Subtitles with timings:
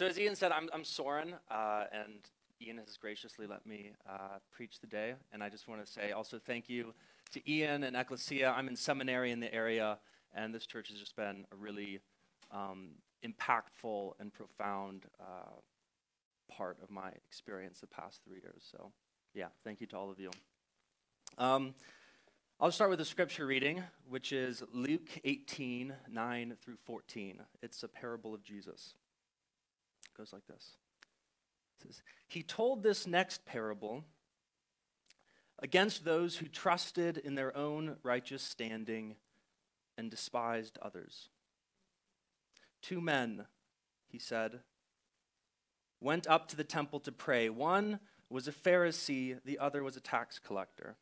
[0.00, 2.20] So, as Ian said, I'm, I'm Soren, uh, and
[2.62, 5.14] Ian has graciously let me uh, preach the day.
[5.32, 6.94] And I just want to say also thank you
[7.32, 8.54] to Ian and Ecclesia.
[8.56, 9.98] I'm in seminary in the area,
[10.32, 11.98] and this church has just been a really
[12.52, 12.90] um,
[13.26, 15.56] impactful and profound uh,
[16.48, 18.62] part of my experience the past three years.
[18.70, 18.92] So,
[19.34, 20.30] yeah, thank you to all of you.
[21.38, 21.74] Um,
[22.60, 27.40] I'll start with a scripture reading, which is Luke 18 9 through 14.
[27.62, 28.94] It's a parable of Jesus
[30.18, 30.72] goes like this.
[31.78, 34.04] It says, He told this next parable
[35.60, 39.16] against those who trusted in their own righteous standing
[39.96, 41.28] and despised others.
[42.82, 43.46] Two men,
[44.08, 44.60] he said,
[46.00, 47.48] went up to the temple to pray.
[47.48, 47.98] One
[48.30, 50.96] was a Pharisee, the other was a tax collector.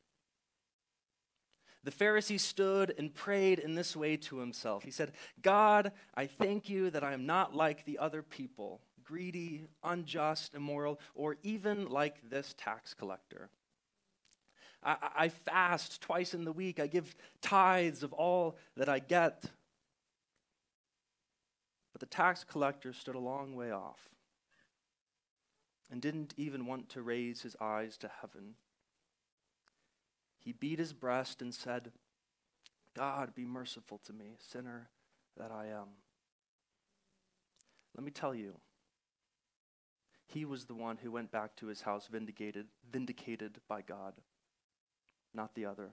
[1.84, 4.82] The Pharisee stood and prayed in this way to himself.
[4.82, 9.64] He said, God, I thank you that I am not like the other people greedy,
[9.82, 13.48] unjust, immoral, or even like this tax collector.
[14.82, 16.78] I, I, fast twice in the week.
[16.78, 19.44] I give tithes of all that I get.
[21.92, 24.10] But the tax collector stood a long way off
[25.90, 28.54] and didn't even want to raise his eyes to heaven.
[30.38, 31.92] He beat his breast and said,
[32.94, 34.88] God, be merciful to me, sinner
[35.36, 35.88] that I am.
[37.96, 38.54] Let me tell you,
[40.26, 44.14] he was the one who went back to his house vindicated, vindicated by God,
[45.32, 45.90] not the other.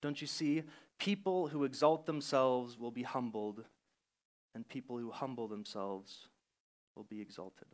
[0.00, 0.64] Don't you see?
[0.98, 3.64] People who exalt themselves will be humbled,
[4.54, 6.28] and people who humble themselves
[6.96, 7.68] will be exalted.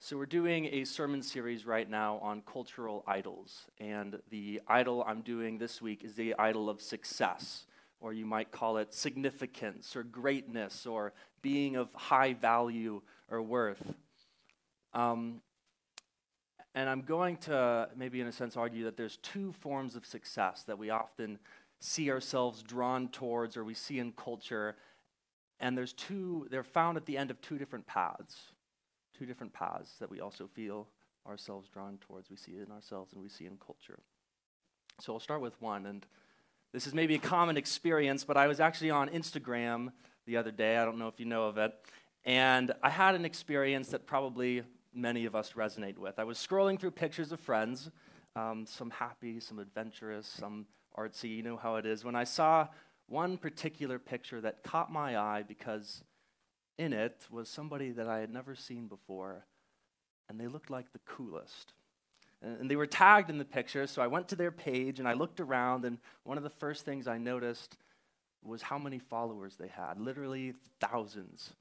[0.00, 3.66] So, we're doing a sermon series right now on cultural idols.
[3.78, 7.66] And the idol I'm doing this week is the idol of success
[8.00, 13.94] or you might call it significance or greatness or being of high value or worth.
[14.92, 15.40] Um,
[16.74, 20.62] and I'm going to maybe, in a sense, argue that there's two forms of success
[20.64, 21.38] that we often
[21.80, 24.76] see ourselves drawn towards or we see in culture.
[25.60, 28.52] And there's two, they're found at the end of two different paths.
[29.18, 30.86] Two different paths that we also feel
[31.26, 32.30] ourselves drawn towards.
[32.30, 33.98] We see in ourselves and we see in culture.
[35.00, 35.86] So I'll start with one.
[35.86, 36.06] And
[36.72, 39.90] this is maybe a common experience, but I was actually on Instagram
[40.26, 40.76] the other day.
[40.76, 41.72] I don't know if you know of it.
[42.24, 44.62] And I had an experience that probably
[44.92, 46.18] many of us resonate with.
[46.18, 47.90] I was scrolling through pictures of friends,
[48.36, 52.68] um, some happy, some adventurous, some artsy, you know how it is, when I saw
[53.06, 56.04] one particular picture that caught my eye because
[56.76, 59.46] in it was somebody that I had never seen before,
[60.28, 61.72] and they looked like the coolest.
[62.40, 65.14] And they were tagged in the picture, so I went to their page and I
[65.14, 67.76] looked around, and one of the first things I noticed
[68.44, 71.52] was how many followers they had literally thousands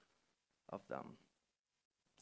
[0.70, 1.18] of them.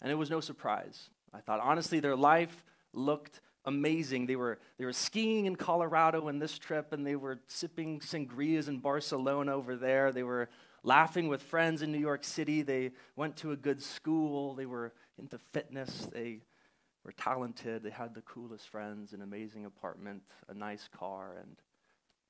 [0.02, 1.10] And it was no surprise.
[1.34, 4.26] I thought, honestly, their life looked amazing.
[4.26, 8.70] They were, they were skiing in Colorado in this trip, and they were sipping sangrias
[8.70, 10.12] in Barcelona over there.
[10.12, 10.50] They were
[10.84, 12.62] laughing with friends in New York City.
[12.62, 14.54] They went to a good school.
[14.54, 16.08] They were into fitness.
[16.14, 16.42] They
[17.06, 21.56] were talented, they had the coolest friends, an amazing apartment, a nice car, and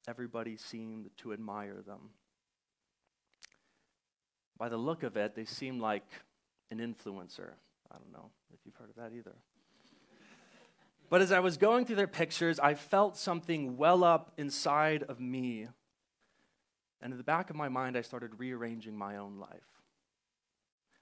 [0.08, 2.09] everybody seemed to admire them.
[4.58, 6.06] By the look of it, they seemed like
[6.72, 7.52] an influencer.
[7.90, 9.36] I don't know if you've heard of that either.
[11.09, 15.19] But as I was going through their pictures, I felt something well up inside of
[15.19, 15.68] me.
[17.02, 19.75] And in the back of my mind, I started rearranging my own life.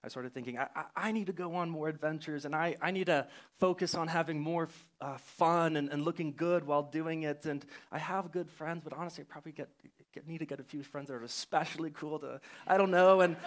[0.04, 3.06] I started thinking, I, I, need to go on more adventures and I, I need
[3.06, 3.26] to
[3.58, 7.46] focus on having more f- uh, fun and, and looking good while doing it.
[7.46, 9.70] And I have good friends, but honestly, I probably get,
[10.14, 13.22] get, need to get a few friends that are especially cool to, I don't know.
[13.22, 13.38] And,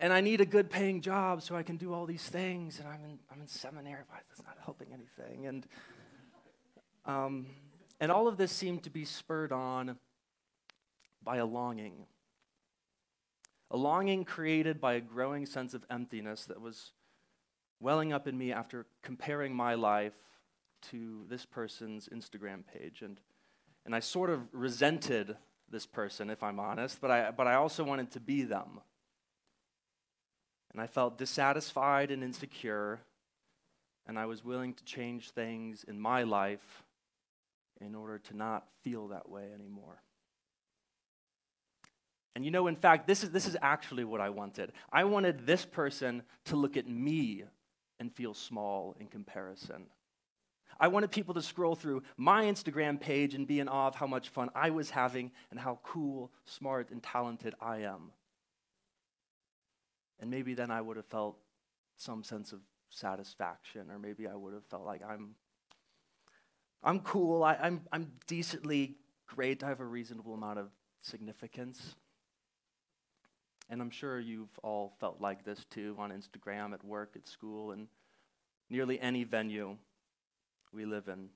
[0.00, 2.78] and I need a good paying job so I can do all these things.
[2.78, 5.46] And I'm in, I'm in seminary, but that's not helping anything.
[5.46, 5.66] And,
[7.04, 7.46] um,
[8.00, 9.98] and all of this seemed to be spurred on
[11.22, 12.06] by a longing
[13.74, 16.92] a longing created by a growing sense of emptiness that was
[17.80, 20.14] welling up in me after comparing my life
[20.80, 23.02] to this person's Instagram page.
[23.02, 23.18] And,
[23.84, 25.36] and I sort of resented
[25.68, 28.80] this person, if I'm honest, but I, but I also wanted to be them.
[30.70, 33.00] And I felt dissatisfied and insecure,
[34.06, 36.84] and I was willing to change things in my life
[37.80, 40.00] in order to not feel that way anymore.
[42.34, 44.72] And you know, in fact, this is, this is actually what I wanted.
[44.92, 47.44] I wanted this person to look at me
[48.00, 49.86] and feel small in comparison.
[50.80, 54.08] I wanted people to scroll through my Instagram page and be in awe of how
[54.08, 58.10] much fun I was having and how cool, smart, and talented I am.
[60.18, 61.36] And maybe then I would have felt
[61.96, 62.60] some sense of
[62.90, 65.36] satisfaction, or maybe I would have felt like I'm,
[66.82, 68.96] I'm cool, I, I'm, I'm decently
[69.28, 70.70] great, I have a reasonable amount of
[71.02, 71.94] significance.
[73.74, 77.72] And I'm sure you've all felt like this too on Instagram, at work, at school,
[77.72, 77.88] and
[78.70, 79.76] nearly any venue
[80.72, 81.30] we live in.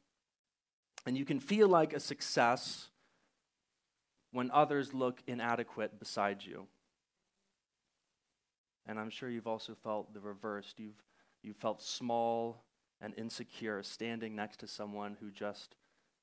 [1.05, 2.91] And you can feel like a success
[4.31, 6.69] when others look inadequate beside you.
[8.87, 10.73] And I'm sure you've also felt the reverse.
[10.77, 11.03] You've,
[11.43, 12.63] you've felt small
[13.01, 15.75] and insecure standing next to someone who just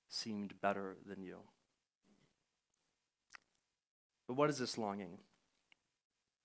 [0.07, 1.39] seemed better than you.
[4.29, 5.17] But what is this longing?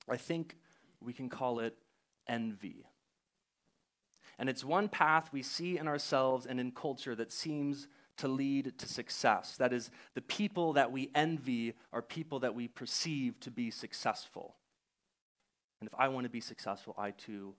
[0.08, 0.56] I think
[1.00, 1.76] we can call it
[2.26, 2.86] envy.
[4.38, 8.78] And it's one path we see in ourselves and in culture that seems to lead
[8.78, 9.56] to success.
[9.56, 14.56] That is, the people that we envy are people that we perceive to be successful.
[15.80, 17.54] And if I want to be successful, I too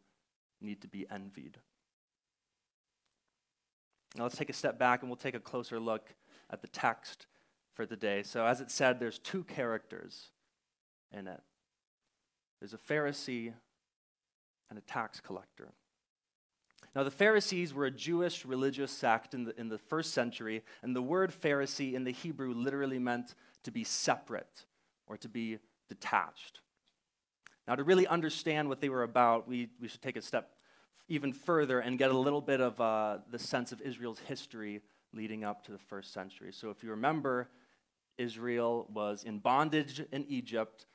[0.60, 1.58] need to be envied.
[4.16, 6.14] Now let's take a step back and we'll take a closer look
[6.50, 7.28] at the text
[7.74, 8.24] for the day.
[8.24, 10.32] So, as it said, there's two characters
[11.12, 11.42] in it
[12.62, 13.52] there's a Pharisee
[14.70, 15.74] and a tax collector.
[16.96, 20.96] Now, the Pharisees were a Jewish religious sect in the, in the first century, and
[20.96, 24.66] the word Pharisee in the Hebrew literally meant to be separate
[25.08, 25.58] or to be
[25.90, 26.60] detached.
[27.68, 30.52] Now, to really understand what they were about, we, we should take a step
[31.08, 34.82] even further and get a little bit of uh, the sense of Israel's history
[35.14, 36.52] leading up to the first century.
[36.52, 37.50] So, if you remember,
[38.18, 40.86] Israel was in bondage in Egypt.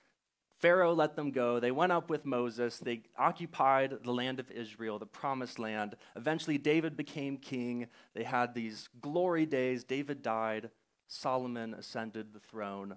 [0.59, 1.61] Pharaoh let them go.
[1.61, 2.79] They went up with Moses.
[2.79, 5.97] They occupied the land of Israel, the promised land.
[6.17, 7.89] Eventually, David became king.
[8.15, 9.85] They had these glory days.
[9.85, 10.71] David died.
[11.09, 12.97] Solomon ascended the throne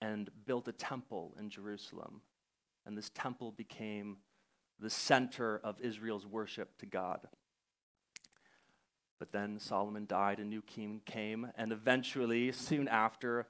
[0.00, 2.20] and built a temple in Jerusalem.
[2.84, 4.18] And this temple became
[4.80, 7.20] the center of Israel's worship to God.
[9.20, 13.46] But then Solomon died, a new king came, and eventually, soon after,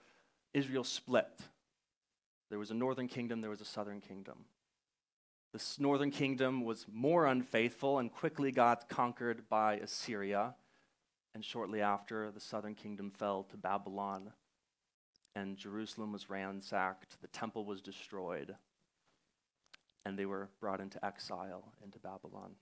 [0.52, 1.48] Israel split.
[2.52, 4.44] There was a northern kingdom, there was a southern kingdom.
[5.54, 10.54] This northern kingdom was more unfaithful and quickly got conquered by Assyria.
[11.34, 14.32] And shortly after, the southern kingdom fell to Babylon,
[15.34, 18.54] and Jerusalem was ransacked, the temple was destroyed,
[20.04, 22.56] and they were brought into exile into Babylon.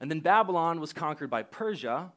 [0.00, 2.12] And then Babylon was conquered by Persia,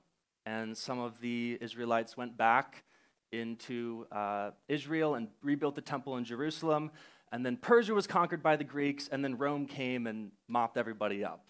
[0.46, 2.84] and some of the Israelites went back
[3.32, 6.92] into uh, Israel and rebuilt the temple in Jerusalem.
[7.32, 11.26] And then Persia was conquered by the Greeks, and then Rome came and mopped everybody
[11.26, 11.44] up.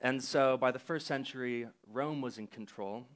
[0.00, 3.06] And so by the first century, Rome was in control.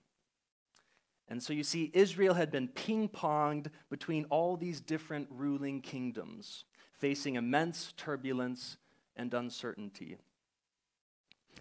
[1.29, 6.65] And so you see, Israel had been ping ponged between all these different ruling kingdoms,
[6.99, 8.77] facing immense turbulence
[9.17, 10.17] and uncertainty.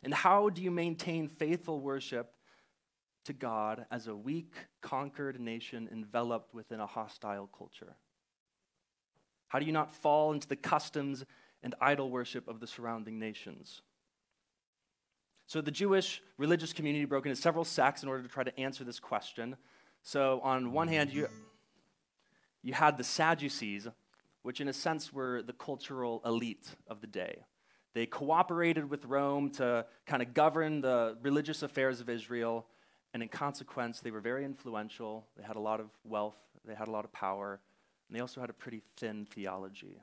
[0.04, 2.34] And how do you maintain faithful worship
[3.26, 7.96] to God as a weak, conquered nation enveloped within a hostile culture?
[9.48, 11.26] How do you not fall into the customs
[11.62, 13.82] and idol worship of the surrounding nations?
[15.46, 18.86] So, the Jewish religious community broke into several sects in order to try to answer
[18.86, 19.58] this question.
[20.04, 21.28] So, on one hand, you,
[22.64, 23.88] you had the Sadducees,
[24.44, 27.44] which in a sense were the cultural elite of the day.
[27.94, 32.66] They cooperated with Rome to kind of govern the religious affairs of Israel
[33.14, 35.28] and in consequence, they were very influential.
[35.38, 37.60] They had a lot of wealth, they had a lot of power,
[38.08, 40.02] and they also had a pretty thin theology.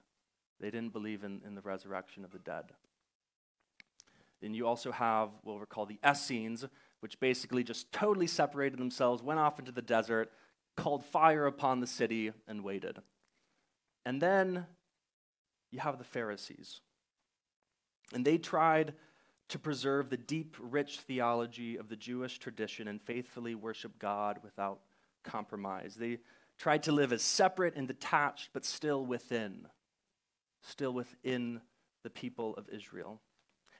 [0.60, 2.64] They didn't believe in, in the resurrection of the dead.
[4.40, 6.64] Then you also have what we're called the Essenes,
[7.00, 10.30] which basically just totally separated themselves, went off into the desert,
[10.76, 12.98] called fire upon the city, and waited.
[14.04, 14.66] And then
[15.70, 16.80] you have the Pharisees.
[18.14, 18.94] And they tried
[19.48, 24.80] to preserve the deep, rich theology of the Jewish tradition and faithfully worship God without
[25.24, 25.94] compromise.
[25.94, 26.18] They
[26.58, 29.66] tried to live as separate and detached, but still within,
[30.62, 31.60] still within
[32.02, 33.20] the people of Israel.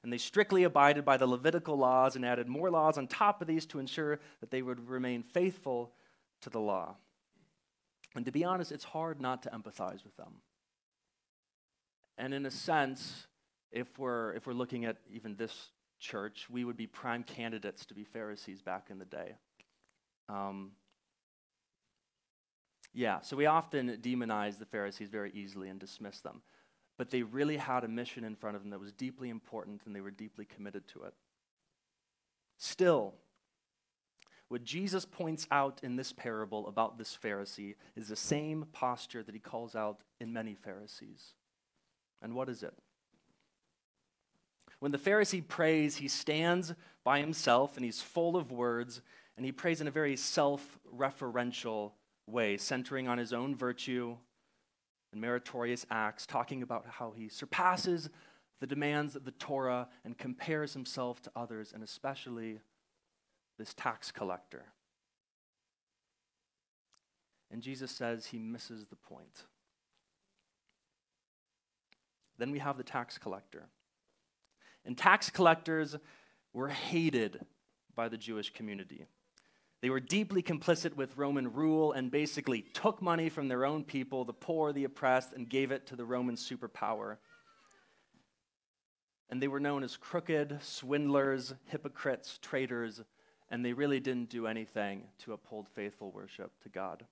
[0.03, 3.49] And they strictly abided by the Levitical laws and added more laws on top of
[3.49, 5.93] these to ensure that they would remain faithful
[6.43, 6.97] to the law.
[8.15, 10.41] And to be honest, it's hard not to empathize with them.
[12.17, 13.28] And in a sense,
[13.71, 17.95] if we're, if we're looking at even this church, we would be prime candidates to
[17.95, 19.35] be Pharisees back in the day.
[20.29, 20.73] Um,
[22.95, 26.43] yeah, so we often demonize the Pharisees very easily and dismiss them.
[26.97, 29.95] But they really had a mission in front of them that was deeply important and
[29.95, 31.15] they were deeply committed to it.
[32.57, 33.15] Still,
[34.49, 39.35] what Jesus points out in this parable about this Pharisee is the same posture that
[39.35, 41.35] he calls out in many Pharisees.
[42.21, 42.75] And what is it?
[44.81, 49.03] When the Pharisee prays, he stands by himself and he's full of words,
[49.37, 51.93] and he prays in a very self referential
[52.27, 54.17] way, centering on his own virtue
[55.13, 58.11] and meritorious acts, talking about how he surpasses
[58.61, 62.61] the demands of the Torah and compares himself to others, and especially
[63.59, 64.67] this tax collector.
[67.51, 69.45] And Jesus says he misses the point.
[72.37, 73.69] Then we have the tax collector.
[74.89, 75.95] And tax collectors
[76.55, 77.45] were hated
[77.95, 79.05] by the Jewish community.
[79.83, 84.25] They were deeply complicit with Roman rule and basically took money from their own people,
[84.25, 87.19] the poor, the oppressed, and gave it to the Roman superpower.
[89.29, 93.03] And they were known as crooked, swindlers, hypocrites, traitors,
[93.51, 97.05] and they really didn't do anything to uphold faithful worship to God.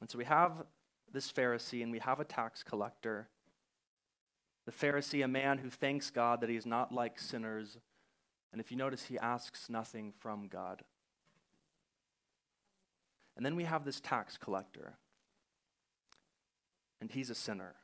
[0.00, 0.64] And so we have
[1.12, 3.28] this Pharisee and we have a tax collector.
[4.70, 7.76] The Pharisee, a man who thanks God that he is not like sinners
[8.52, 10.82] and if you notice, he asks nothing from God.
[13.36, 14.98] And then we have this tax collector,
[17.00, 17.76] and he's a sinner.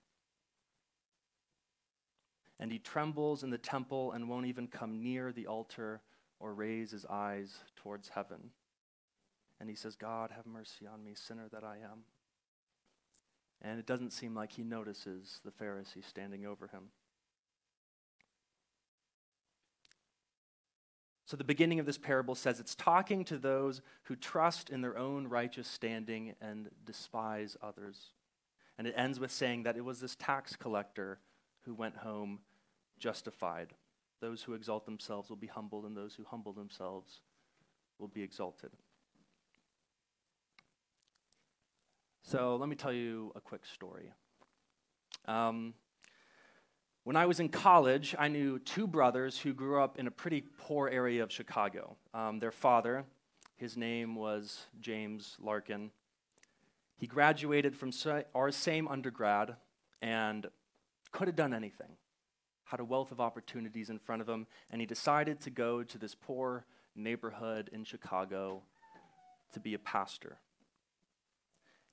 [2.59, 6.01] And he trembles in the temple and won't even come near the altar
[6.41, 8.51] or raise his eyes towards heaven.
[9.61, 12.05] And he says, God, have mercy on me, sinner that I am.
[13.63, 16.91] And it doesn't seem like he notices the Pharisee standing over him.
[21.27, 24.97] So, the beginning of this parable says it's talking to those who trust in their
[24.97, 28.13] own righteous standing and despise others.
[28.79, 31.19] And it ends with saying that it was this tax collector
[31.63, 32.41] who went home
[32.99, 33.75] justified.
[34.21, 37.21] Those who exalt themselves will be humbled, and those who humble themselves
[37.99, 38.71] will be exalted.
[42.29, 44.11] So, let me tell you a quick story.
[45.27, 45.75] Um,
[47.05, 50.43] when I was in college, I knew two brothers who grew up in a pretty
[50.59, 51.95] poor area of Chicago.
[52.13, 53.05] Um, their father,
[53.55, 55.93] his name was James Larkin,
[56.97, 57.93] he graduated from
[58.35, 59.55] our same undergrad
[60.03, 60.49] and
[61.13, 61.91] could have done anything,
[62.65, 65.97] had a wealth of opportunities in front of him, and he decided to go to
[65.97, 66.65] this poor
[66.97, 68.63] neighborhood in Chicago
[69.53, 70.39] to be a pastor.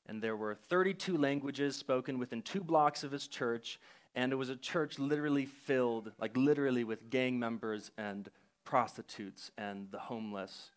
[0.06, 3.80] And there were 32 languages spoken within two blocks of his church,
[4.16, 8.30] and it was a church literally filled, like literally with gang members and
[8.66, 10.72] prostitutes and the homeless.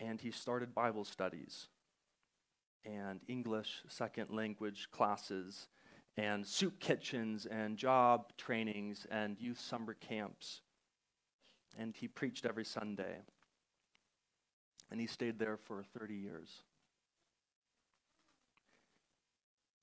[0.00, 1.68] And he started Bible studies
[2.84, 5.68] and English second language classes
[6.16, 10.62] and soup kitchens and job trainings and youth summer camps.
[11.78, 13.18] And he preached every Sunday.
[14.90, 16.62] And he stayed there for 30 years.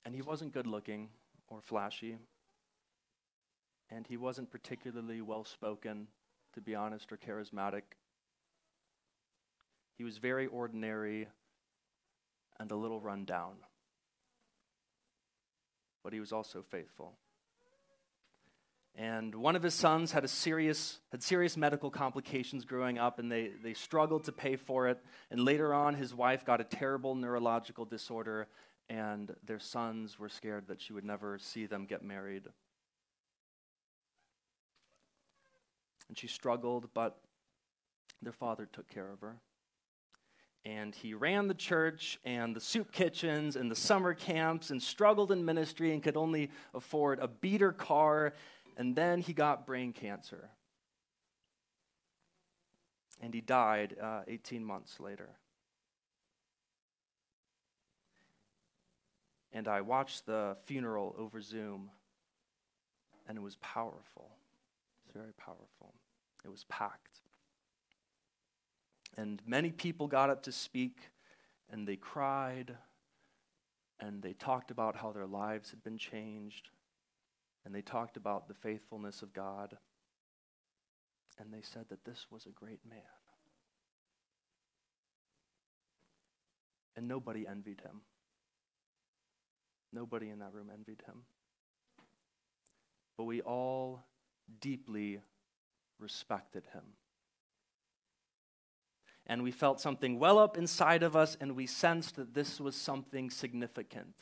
[0.06, 1.10] And he wasn't good looking
[1.48, 2.18] or flashy.
[3.90, 6.08] And he wasn't particularly well spoken,
[6.54, 7.82] to be honest, or charismatic.
[9.98, 11.28] He was very ordinary
[12.60, 13.56] and a little run down.
[16.04, 17.14] But he was also faithful.
[18.98, 23.30] And one of his sons had a serious had serious medical complications growing up, and
[23.30, 25.00] they, they struggled to pay for it.
[25.30, 28.48] And later on, his wife got a terrible neurological disorder,
[28.90, 32.44] and their sons were scared that she would never see them get married.
[36.08, 37.18] And she struggled, but
[38.22, 39.38] their father took care of her.
[40.64, 45.32] And he ran the church and the soup kitchens and the summer camps and struggled
[45.32, 48.34] in ministry and could only afford a beater car.
[48.78, 50.50] And then he got brain cancer.
[53.22, 55.30] And he died uh, 18 months later.
[59.56, 61.90] And I watched the funeral over Zoom,
[63.26, 64.32] and it was powerful.
[65.00, 65.94] It was very powerful.
[66.44, 67.22] It was packed.
[69.16, 71.00] And many people got up to speak,
[71.72, 72.76] and they cried,
[73.98, 76.68] and they talked about how their lives had been changed,
[77.64, 79.78] and they talked about the faithfulness of God,
[81.40, 83.00] and they said that this was a great man.
[86.98, 88.02] And nobody envied him.
[89.96, 91.22] Nobody in that room envied him.
[93.18, 94.04] But we all
[94.60, 95.22] deeply
[96.00, 96.84] respected him.
[99.26, 102.76] And we felt something well up inside of us, and we sensed that this was
[102.76, 104.14] something significant.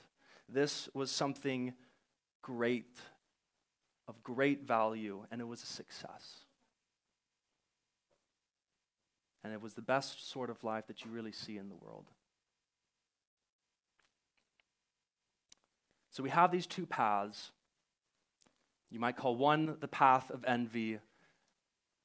[0.47, 1.73] This was something
[2.43, 2.99] great,
[4.07, 6.45] of great value, and it was a success.
[9.43, 12.05] And it was the best sort of life that you really see in the world.
[16.13, 17.51] So we have these two paths.
[18.91, 20.99] You might call one the path of envy,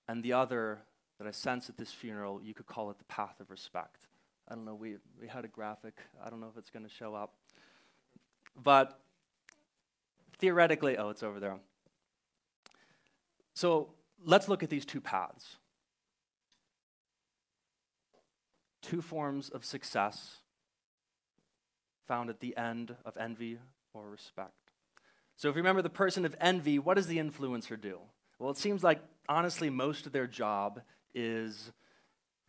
[0.09, 0.79] and the other
[1.19, 4.07] that I sense at this funeral, you could call it the path of respect.
[4.49, 5.99] I don't know, we, we had a graphic.
[6.25, 7.35] I don't know if it's going to show up.
[8.57, 8.99] But
[10.39, 11.59] theoretically, oh, it's over there.
[13.53, 13.91] So
[14.25, 15.57] let's look at these two paths.
[18.81, 20.39] Two forms of success
[22.07, 23.59] found at the end of envy
[23.99, 24.53] or respect.
[25.37, 27.99] So, if you remember the person of envy, what does the influencer do?
[28.39, 30.81] Well, it seems like, honestly, most of their job
[31.15, 31.73] is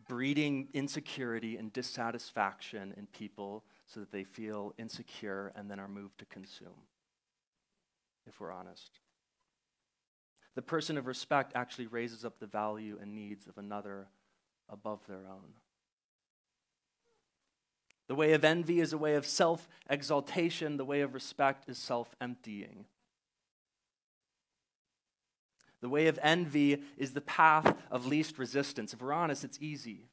[0.08, 6.18] breeding insecurity and dissatisfaction in people so that they feel insecure and then are moved
[6.18, 6.86] to consume,
[8.26, 8.98] if we're honest.
[10.56, 14.08] The person of respect actually raises up the value and needs of another
[14.68, 15.54] above their own.
[18.10, 21.78] The way of envy is a way of self exaltation, the way of respect is
[21.78, 22.86] self emptying.
[25.80, 28.92] The way of envy is the path of least resistance.
[28.92, 30.08] If we're honest, it's easy.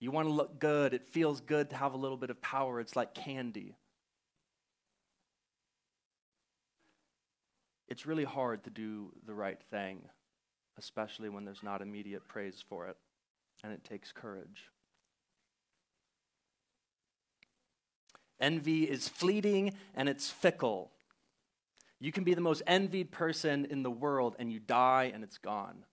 [0.00, 2.78] You want to look good, it feels good to have a little bit of power.
[2.78, 3.78] It's like candy.
[7.88, 10.02] It's really hard to do the right thing,
[10.78, 12.98] especially when there's not immediate praise for it,
[13.62, 14.68] and it takes courage.
[18.40, 20.90] Envy is fleeting and it's fickle.
[22.00, 25.38] You can be the most envied person in the world and you die and it's
[25.38, 25.84] gone.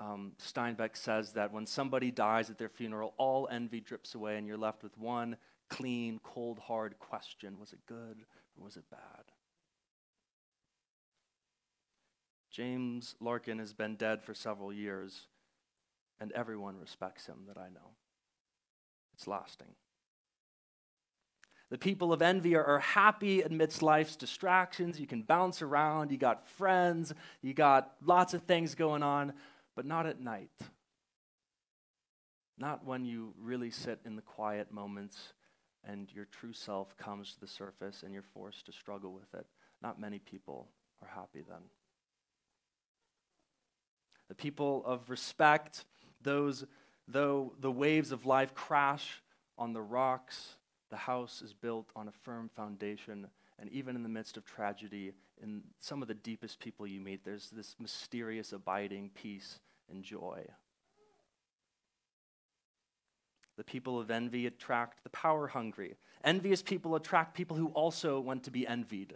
[0.00, 4.46] Um, Steinbeck says that when somebody dies at their funeral, all envy drips away and
[4.46, 5.36] you're left with one
[5.68, 8.24] clean, cold, hard question Was it good
[8.56, 9.24] or was it bad?
[12.50, 15.22] James Larkin has been dead for several years,
[16.20, 17.96] and everyone respects him that I know.
[19.14, 19.74] It's lasting.
[21.72, 25.00] The people of envy are, are, happy amidst life's distractions.
[25.00, 29.32] You can bounce around, you got friends, you got lots of things going on,
[29.74, 30.50] but not at night.
[32.58, 35.16] Not when you really sit in the quiet moments
[35.82, 39.46] and your true self comes to the surface and you're forced to struggle with it.
[39.80, 40.68] Not many people
[41.00, 41.62] are happy then.
[44.28, 45.86] The people of respect,
[46.20, 46.66] those
[47.08, 49.22] though the waves of life crash
[49.56, 50.56] on the rocks
[50.92, 53.26] the house is built on a firm foundation,
[53.58, 57.24] and even in the midst of tragedy, in some of the deepest people you meet,
[57.24, 59.58] there's this mysterious, abiding peace
[59.90, 60.44] and joy.
[63.56, 65.96] The people of envy attract the power hungry.
[66.24, 69.14] Envious people attract people who also want to be envied.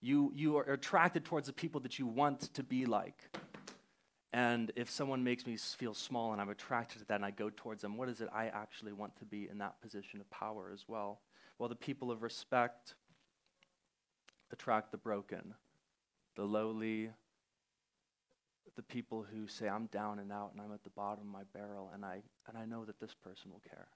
[0.00, 3.30] You, you are attracted towards the people that you want to be like.
[4.32, 7.50] And if someone makes me feel small and I'm attracted to that and I go
[7.54, 10.70] towards them, what is it I actually want to be in that position of power
[10.72, 11.20] as well?
[11.58, 12.94] Well, the people of respect
[14.52, 15.54] attract the broken,
[16.36, 17.10] the lowly,
[18.76, 21.44] the people who say, I'm down and out and I'm at the bottom of my
[21.54, 23.88] barrel and I, and I know that this person will care.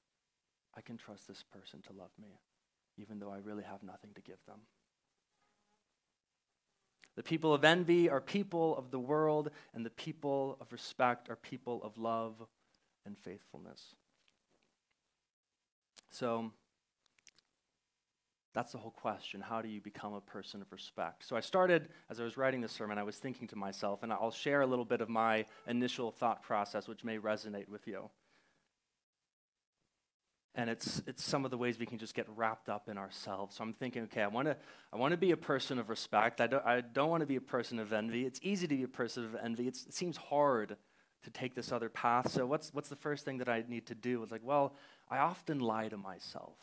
[0.76, 2.40] I can trust this person to love me,
[2.96, 4.60] even though I really have nothing to give them.
[7.16, 11.37] The people of envy are people of the world, and the people of respect are
[11.37, 12.35] people of love
[13.05, 13.94] and faithfulness.
[16.11, 16.53] So,
[18.55, 19.40] that's the whole question.
[19.40, 21.27] How do you become a person of respect?
[21.27, 24.12] So, I started, as I was writing this sermon, I was thinking to myself, and
[24.12, 28.11] I'll share a little bit of my initial thought process, which may resonate with you
[30.54, 33.56] and it's it's some of the ways we can just get wrapped up in ourselves.
[33.56, 34.56] So I'm thinking, okay, I want to
[34.92, 36.40] I want to be a person of respect.
[36.40, 38.26] I don't I don't want to be a person of envy.
[38.26, 39.66] It's easy to be a person of envy.
[39.66, 40.76] It's, it seems hard
[41.24, 42.30] to take this other path.
[42.30, 44.22] So what's what's the first thing that I need to do?
[44.22, 44.74] It's like, well,
[45.08, 46.56] I often lie to myself.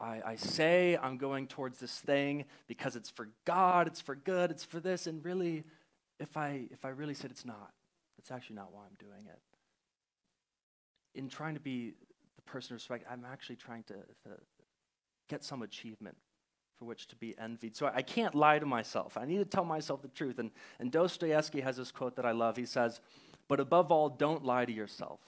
[0.00, 4.50] I, I say I'm going towards this thing because it's for God, it's for good,
[4.52, 5.64] it's for this, and really,
[6.20, 7.72] if I if I really said it's not,
[8.16, 9.40] it's actually not why I'm doing it.
[11.18, 11.94] In trying to be
[12.48, 14.30] person respect, I'm actually trying to, to
[15.28, 16.16] get some achievement
[16.78, 17.76] for which to be envied.
[17.76, 19.16] So I can't lie to myself.
[19.16, 20.38] I need to tell myself the truth.
[20.38, 22.56] And, and Dostoevsky has this quote that I love.
[22.56, 23.00] He says,
[23.48, 25.20] But above all, don't lie to yourself.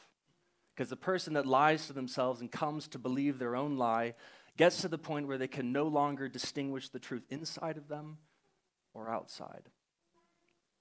[0.74, 4.14] Because the person that lies to themselves and comes to believe their own lie
[4.56, 8.18] gets to the point where they can no longer distinguish the truth inside of them
[8.94, 9.68] or outside.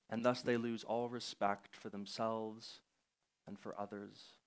[0.09, 2.79] And thus they lose all respect for themselves
[3.47, 4.38] and for others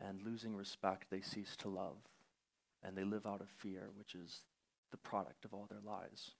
[0.00, 1.96] and losing respect, they cease to love,
[2.82, 4.42] and they live out of fear, which is
[4.90, 6.32] the product of all their lies.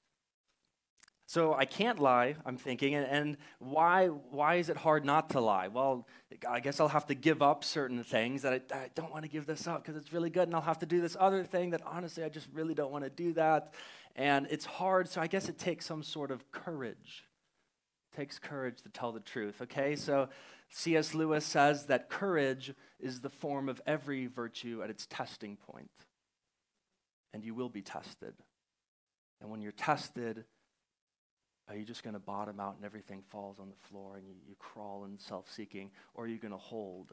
[1.27, 5.41] So I can't lie, I'm thinking, and, and, why, why is it hard not to
[5.41, 5.69] lie?
[5.69, 6.07] Well,
[6.49, 9.29] I guess I'll have to give up certain things that I, I don't want to
[9.29, 11.71] give this up because it's really good, and I'll have to do this other thing
[11.71, 13.75] that honestly I just really don't want to do that.
[14.17, 17.25] And it's hard, so I guess it takes some sort of courage
[18.11, 19.97] It takes courage to tell the truth, okay?
[19.97, 20.31] So
[20.71, 21.15] C.S.
[21.15, 25.91] Lewis says that courage is the form of every virtue at its testing point.
[27.33, 28.35] And you will be tested.
[29.41, 30.45] And when you're tested,
[31.69, 34.35] are you just going to bottom out and everything falls on the floor and you,
[34.49, 35.91] you crawl in self seeking?
[36.15, 37.13] Or are you going to hold?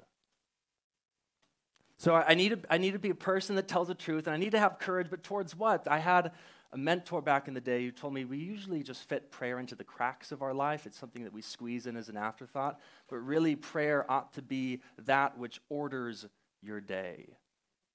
[1.98, 4.34] So I, need to, I need to be a person that tells the truth and
[4.34, 5.88] I need to have courage, but towards what?
[5.90, 6.32] I had
[6.72, 9.76] a mentor back in the day who told me we usually just fit prayer into
[9.76, 10.86] the cracks of our life.
[10.86, 12.80] It's something that we squeeze in as an afterthought.
[13.08, 16.26] But really, prayer ought to be that which orders
[16.62, 17.38] your day.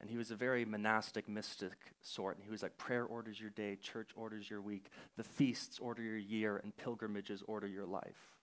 [0.00, 2.36] And he was a very monastic, mystic sort.
[2.36, 4.86] And he was like, prayer orders your day, church orders your week,
[5.18, 8.36] the feasts order your year, and pilgrimages order your life.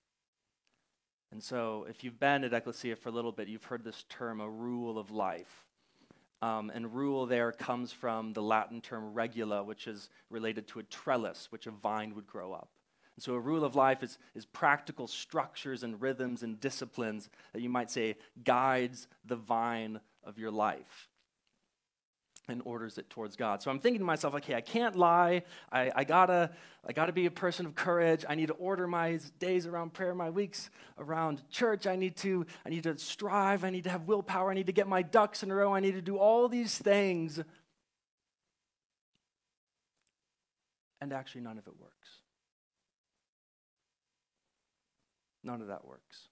[1.31, 4.39] And so, if you've been at Ecclesia for a little bit, you've heard this term,
[4.39, 5.66] a rule of life.
[6.41, 10.84] Um, and rule there comes from the Latin term regula, which is related to a
[10.84, 12.69] trellis, which a vine would grow up.
[13.15, 17.62] And so a rule of life is, is practical structures and rhythms and disciplines that
[17.62, 21.10] you might say guides the vine of your life
[22.47, 23.62] and orders it towards God.
[23.62, 25.43] So I'm thinking to myself, okay, I can't lie.
[25.71, 26.51] I, I, gotta,
[26.86, 28.23] I gotta be a person of courage.
[28.27, 31.88] I need to order my days around prayer, my weeks around church.
[31.88, 33.63] I need to, I need to strive.
[33.63, 34.49] I need to have willpower.
[34.49, 35.73] I need to get my ducks in a row.
[35.73, 37.41] I need to do all these things.
[41.01, 42.10] And actually, none of it works.
[45.43, 46.29] None of that works.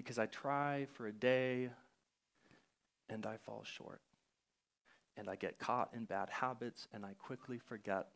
[0.00, 1.70] Because I try for a day
[3.08, 4.00] and I fall short.
[5.16, 8.08] And I get caught in bad habits and I quickly forget.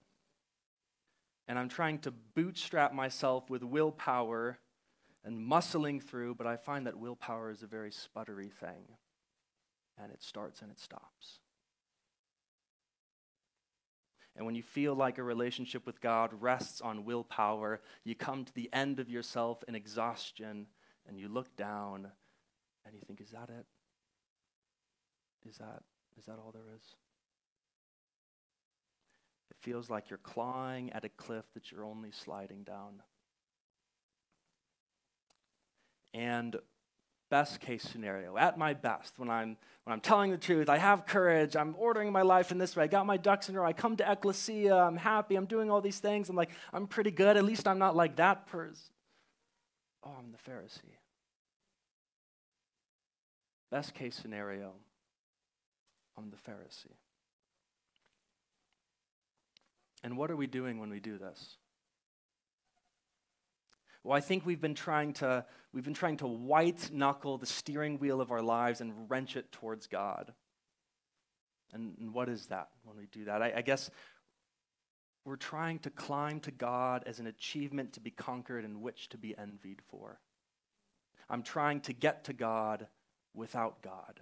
[1.46, 4.58] And I'm trying to bootstrap myself with willpower
[5.24, 8.96] and muscling through, but I find that willpower is a very sputtery thing.
[10.02, 11.40] And it starts and it stops.
[14.36, 18.54] And when you feel like a relationship with God rests on willpower, you come to
[18.54, 20.66] the end of yourself in exhaustion
[21.08, 22.10] and you look down
[22.86, 23.66] and you think, is that it?
[25.48, 25.82] Is that,
[26.18, 26.82] is that all there is?
[29.50, 33.02] It feels like you're clawing at a cliff that you're only sliding down.
[36.12, 36.56] And
[37.30, 41.04] best case scenario, at my best, when I'm, when I'm telling the truth, I have
[41.04, 43.66] courage, I'm ordering my life in this way, I got my ducks in a row,
[43.66, 47.10] I come to ecclesia, I'm happy, I'm doing all these things, I'm like, I'm pretty
[47.10, 48.93] good, at least I'm not like that person.
[50.04, 50.98] Oh, I'm the Pharisee.
[53.70, 54.72] Best case scenario,
[56.16, 56.94] I'm the Pharisee.
[60.02, 61.56] And what are we doing when we do this?
[64.04, 67.98] Well, I think we've been trying to we've been trying to white knuckle the steering
[67.98, 70.34] wheel of our lives and wrench it towards God.
[71.72, 73.42] And, and what is that when we do that?
[73.42, 73.90] I, I guess
[75.24, 79.18] we're trying to climb to God as an achievement to be conquered and which to
[79.18, 80.20] be envied for.
[81.30, 82.86] I'm trying to get to God
[83.32, 84.20] without God.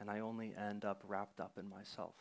[0.00, 2.14] And I only end up wrapped up in myself.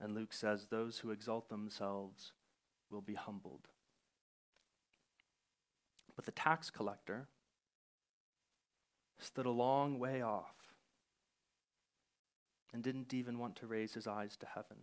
[0.00, 2.32] And Luke says, Those who exalt themselves
[2.90, 3.66] will be humbled.
[6.14, 7.26] But the tax collector
[9.18, 10.63] stood a long way off
[12.74, 14.78] and didn't even want to raise his eyes to heaven.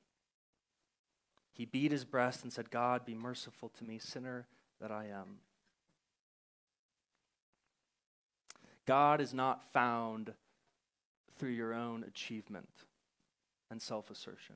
[1.51, 4.47] He beat his breast and said, God, be merciful to me, sinner
[4.80, 5.39] that I am.
[8.88, 10.34] God is not found
[11.38, 12.69] through your own achievement
[13.69, 14.56] and self assertion.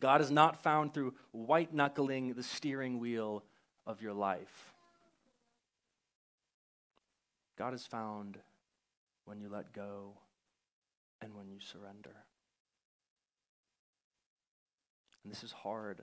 [0.00, 3.44] God is not found through white knuckling the steering wheel
[3.86, 4.72] of your life.
[7.58, 8.38] God is found
[9.26, 10.14] when you let go
[11.22, 12.24] and when you surrender.
[15.22, 16.02] And this is hard.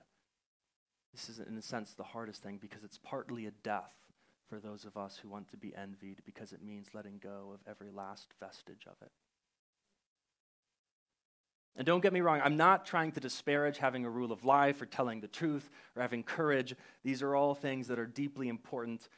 [1.12, 3.94] This is, in a sense, the hardest thing because it's partly a death
[4.48, 7.60] for those of us who want to be envied because it means letting go of
[7.68, 9.12] every last vestige of it.
[11.76, 14.82] And don't get me wrong, I'm not trying to disparage having a rule of life
[14.82, 16.74] or telling the truth or having courage.
[17.04, 19.08] These are all things that are deeply important,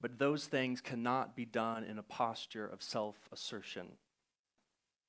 [0.00, 3.88] but those things cannot be done in a posture of self assertion.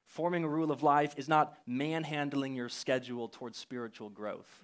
[0.10, 4.64] Forming a rule of life is not manhandling your schedule towards spiritual growth.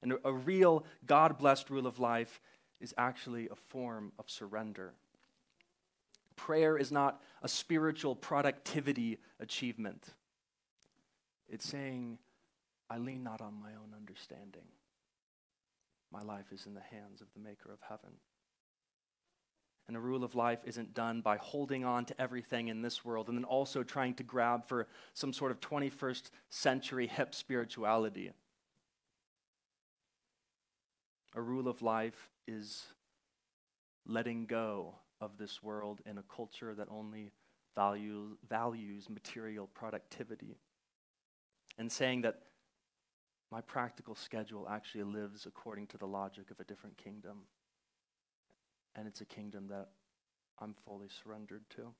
[0.00, 2.40] And a real God blessed rule of life
[2.80, 4.94] is actually a form of surrender.
[6.36, 10.14] Prayer is not a spiritual productivity achievement.
[11.46, 12.18] It's saying,
[12.88, 14.64] I lean not on my own understanding.
[16.10, 18.12] My life is in the hands of the maker of heaven.
[19.86, 23.28] And a rule of life isn't done by holding on to everything in this world
[23.28, 28.32] and then also trying to grab for some sort of 21st century hip spirituality.
[31.34, 32.84] A rule of life is
[34.06, 37.32] letting go of this world in a culture that only
[37.74, 40.56] value, values material productivity
[41.78, 42.40] and saying that
[43.50, 47.42] my practical schedule actually lives according to the logic of a different kingdom.
[48.96, 49.88] And it's a kingdom that
[50.58, 51.94] I'm fully surrendered to.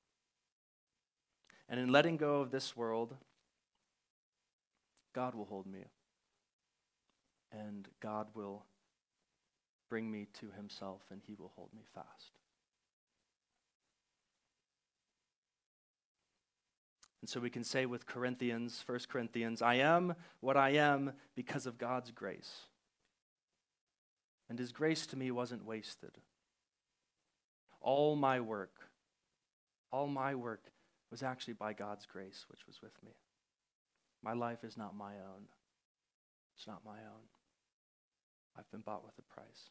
[1.69, 3.15] And in letting go of this world,
[5.15, 5.85] God will hold me.
[7.51, 8.65] And God will
[9.89, 12.39] bring me to himself, and he will hold me fast.
[17.21, 21.65] And so we can say with Corinthians, 1 Corinthians, I am what I am because
[21.65, 22.53] of God's grace.
[24.51, 26.19] And his grace to me wasn't wasted.
[27.85, 28.73] All my work,
[29.93, 30.73] all my work
[31.11, 33.13] was actually by God's grace, which was with me.
[34.23, 35.49] My life is not my own.
[36.57, 37.29] It's not my own.
[38.59, 39.69] I've been bought with a price.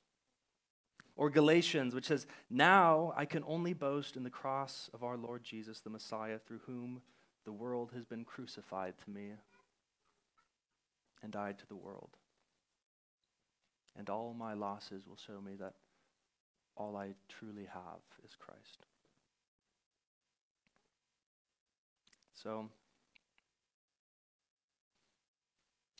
[1.15, 5.43] Or Galatians, which says, Now I can only boast in the cross of our Lord
[5.43, 7.02] Jesus, the Messiah, through whom
[7.45, 9.32] the world has been crucified to me
[11.23, 12.12] and died to the world.
[13.97, 15.73] And all my losses will show me that
[16.76, 18.86] all I truly have is Christ.
[22.34, 22.68] So,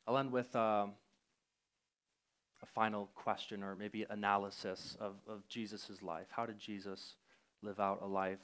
[0.08, 0.88] I'll end with uh,
[2.62, 6.28] a final question or maybe analysis of, of Jesus' life.
[6.30, 7.16] How did Jesus
[7.62, 8.40] live out a life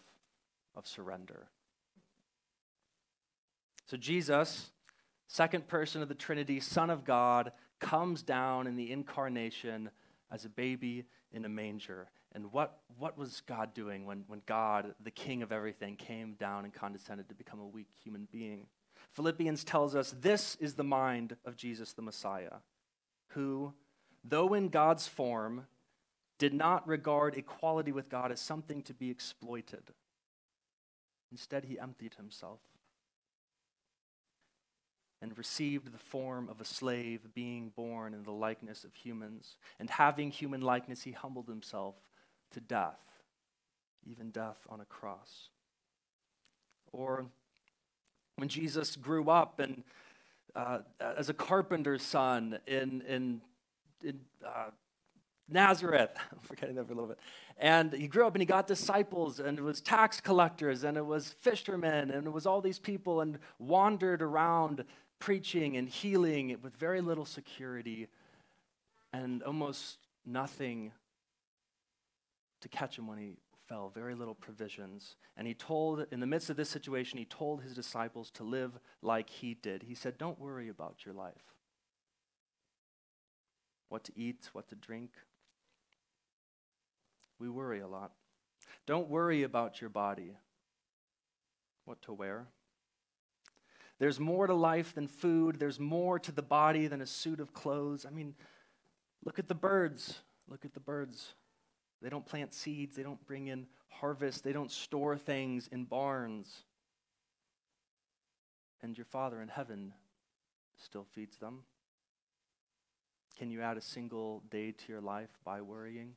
[0.75, 1.47] of surrender?
[3.85, 4.71] So, Jesus,
[5.27, 9.89] second person of the Trinity, Son of God, comes down in the incarnation
[10.31, 12.07] as a baby in a manger.
[12.33, 16.63] And what, what was God doing when, when God, the King of everything, came down
[16.63, 18.67] and condescended to become a weak human being?
[19.13, 22.57] Philippians tells us this is the mind of Jesus the Messiah,
[23.29, 23.73] who,
[24.23, 25.65] though in God's form,
[26.37, 29.83] did not regard equality with God as something to be exploited.
[31.31, 32.59] Instead, he emptied himself
[35.21, 39.57] and received the form of a slave, being born in the likeness of humans.
[39.79, 41.95] And having human likeness, he humbled himself
[42.51, 42.99] to death,
[44.05, 45.49] even death on a cross.
[46.91, 47.25] Or
[48.35, 49.83] when Jesus grew up and
[50.55, 53.41] uh, as a carpenter's son in, in,
[54.03, 54.71] in uh,
[55.47, 56.11] Nazareth.
[56.31, 57.19] I'm forgetting that for a little bit.
[57.57, 61.05] And he grew up and he got disciples, and it was tax collectors, and it
[61.05, 64.85] was fishermen, and it was all these people, and wandered around
[65.19, 68.07] preaching and healing with very little security
[69.11, 70.93] and almost nothing
[72.61, 75.15] to catch him when he fell, very little provisions.
[75.37, 78.79] And he told, in the midst of this situation, he told his disciples to live
[79.01, 79.83] like he did.
[79.83, 81.53] He said, Don't worry about your life
[83.89, 85.09] what to eat, what to drink.
[87.39, 88.11] We worry a lot.
[88.85, 90.35] Don't worry about your body,
[91.85, 92.47] what to wear.
[93.97, 95.59] There's more to life than food.
[95.59, 98.05] There's more to the body than a suit of clothes.
[98.05, 98.35] I mean,
[99.25, 100.19] look at the birds.
[100.47, 101.33] Look at the birds.
[102.01, 106.63] They don't plant seeds, they don't bring in harvest, they don't store things in barns.
[108.81, 109.93] And your Father in heaven
[110.77, 111.63] still feeds them.
[113.37, 116.15] Can you add a single day to your life by worrying?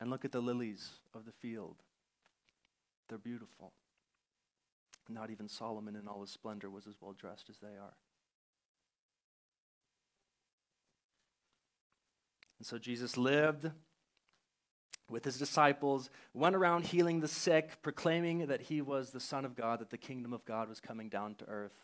[0.00, 1.76] And look at the lilies of the field.
[3.08, 3.72] They're beautiful.
[5.08, 7.96] Not even Solomon in all his splendor was as well dressed as they are.
[12.58, 13.70] And so Jesus lived
[15.08, 19.54] with his disciples, went around healing the sick, proclaiming that he was the Son of
[19.54, 21.76] God, that the kingdom of God was coming down to earth,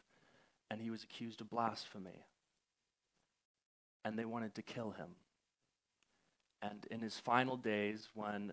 [0.70, 2.24] and he was accused of blasphemy.
[4.04, 5.16] And they wanted to kill him.
[6.62, 8.52] And in his final days, when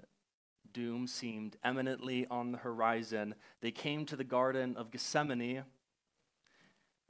[0.74, 5.64] doom seemed eminently on the horizon, they came to the Garden of Gethsemane.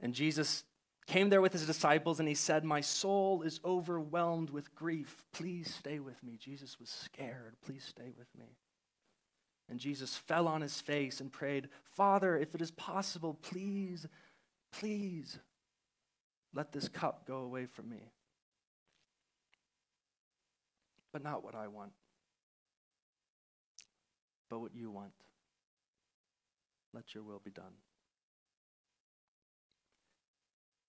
[0.00, 0.64] And Jesus
[1.06, 5.24] came there with his disciples and he said, My soul is overwhelmed with grief.
[5.32, 6.36] Please stay with me.
[6.38, 7.56] Jesus was scared.
[7.64, 8.56] Please stay with me.
[9.68, 14.06] And Jesus fell on his face and prayed, Father, if it is possible, please,
[14.72, 15.38] please
[16.54, 18.12] let this cup go away from me.
[21.12, 21.92] But not what I want
[24.48, 25.12] but what you want.
[26.92, 27.74] Let your will be done.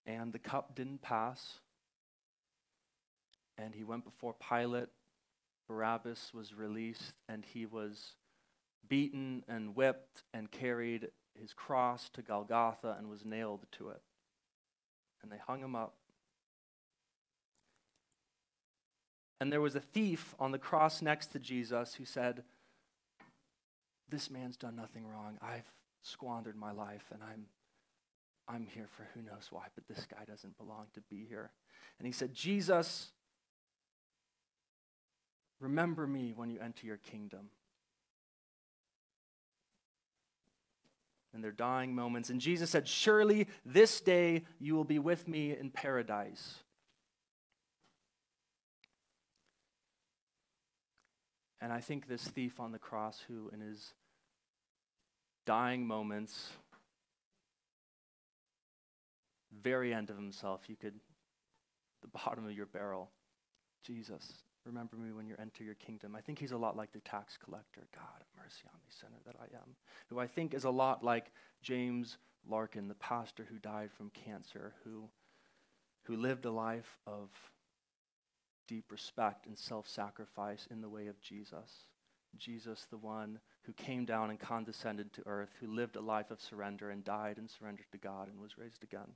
[0.08, 1.60] And the cup didn't pass.
[3.56, 4.88] And he went before Pilate
[5.68, 8.14] Barabbas was released and he was
[8.88, 14.00] beaten and whipped and carried his cross to Golgotha and was nailed to it.
[15.22, 15.94] And they hung him up.
[19.40, 22.42] And there was a thief on the cross next to Jesus who said,
[24.08, 25.38] This man's done nothing wrong.
[25.42, 25.70] I've
[26.02, 27.44] squandered my life and I'm
[28.48, 31.50] I'm here for who knows why, but this guy doesn't belong to be here.
[31.98, 33.10] And he said, Jesus,
[35.60, 37.50] remember me when you enter your kingdom.
[41.34, 42.30] In their dying moments.
[42.30, 46.54] And Jesus said, Surely this day you will be with me in paradise.
[51.60, 53.92] And I think this thief on the cross, who in his
[55.44, 56.50] dying moments,
[59.62, 60.94] very end of himself, you could,
[62.02, 63.10] the bottom of your barrel,
[63.84, 66.14] Jesus, remember me when you enter your kingdom.
[66.16, 67.86] I think he's a lot like the tax collector.
[67.94, 69.76] God, mercy on me, sinner that I am.
[70.08, 72.18] Who I think is a lot like James
[72.48, 75.08] Larkin, the pastor who died from cancer, who,
[76.04, 77.30] who lived a life of
[78.66, 81.86] deep respect and self sacrifice in the way of Jesus.
[82.36, 86.40] Jesus, the one who came down and condescended to earth, who lived a life of
[86.40, 89.12] surrender and died and surrendered to God and was raised again.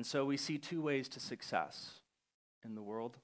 [0.00, 1.90] And so we see two ways to success
[2.64, 3.18] in the world.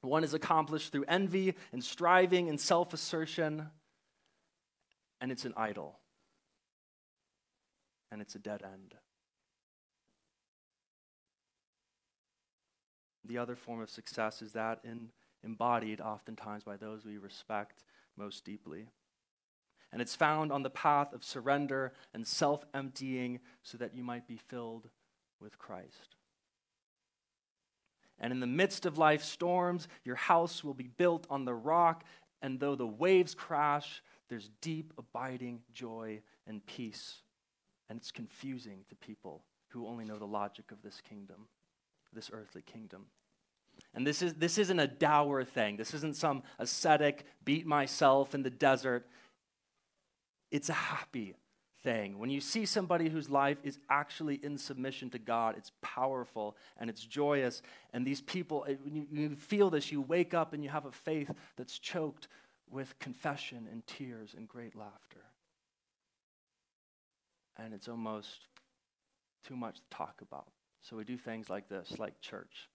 [0.00, 3.68] One is accomplished through envy and striving and self assertion,
[5.20, 6.00] and it's an idol,
[8.10, 8.96] and it's a dead end.
[13.24, 15.10] The other form of success is that in,
[15.44, 17.84] embodied oftentimes by those we respect
[18.16, 18.88] most deeply.
[19.92, 24.26] And it's found on the path of surrender and self emptying so that you might
[24.26, 24.88] be filled
[25.40, 26.16] with Christ.
[28.20, 32.04] And in the midst of life's storms, your house will be built on the rock,
[32.42, 37.22] and though the waves crash, there's deep, abiding joy and peace.
[37.88, 41.46] And it's confusing to people who only know the logic of this kingdom,
[42.12, 43.06] this earthly kingdom.
[43.94, 45.76] And this, is, this isn't a dour thing.
[45.76, 49.06] This isn't some ascetic, beat myself in the desert.
[50.50, 51.34] It's a happy,
[51.82, 52.18] thing.
[52.18, 56.90] When you see somebody whose life is actually in submission to God, it's powerful and
[56.90, 57.62] it's joyous.
[57.92, 60.92] And these people, when you, you feel this, you wake up and you have a
[60.92, 62.28] faith that's choked
[62.70, 65.24] with confession and tears and great laughter.
[67.56, 68.46] And it's almost
[69.46, 70.48] too much to talk about.
[70.80, 72.68] So we do things like this, like church,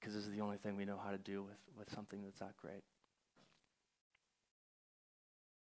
[0.00, 2.38] because this is the only thing we know how to do with, with something that's
[2.38, 2.82] that great.